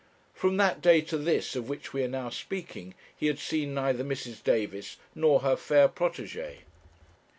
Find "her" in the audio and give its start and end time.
5.41-5.55